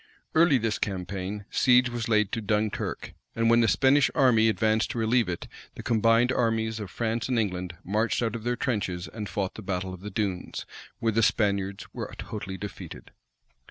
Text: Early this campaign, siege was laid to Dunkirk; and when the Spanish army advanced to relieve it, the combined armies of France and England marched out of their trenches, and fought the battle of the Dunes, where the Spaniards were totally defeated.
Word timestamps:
Early 0.33 0.57
this 0.57 0.79
campaign, 0.79 1.45
siege 1.51 1.87
was 1.91 2.07
laid 2.09 2.31
to 2.31 2.41
Dunkirk; 2.41 3.13
and 3.35 3.51
when 3.51 3.59
the 3.61 3.67
Spanish 3.67 4.09
army 4.15 4.49
advanced 4.49 4.89
to 4.89 4.97
relieve 4.97 5.29
it, 5.29 5.47
the 5.75 5.83
combined 5.83 6.31
armies 6.31 6.79
of 6.79 6.89
France 6.89 7.29
and 7.29 7.37
England 7.37 7.75
marched 7.83 8.23
out 8.23 8.35
of 8.35 8.43
their 8.43 8.55
trenches, 8.55 9.07
and 9.07 9.29
fought 9.29 9.53
the 9.53 9.61
battle 9.61 9.93
of 9.93 10.01
the 10.01 10.09
Dunes, 10.09 10.65
where 10.97 11.11
the 11.11 11.21
Spaniards 11.21 11.85
were 11.93 12.11
totally 12.17 12.57
defeated. 12.57 13.11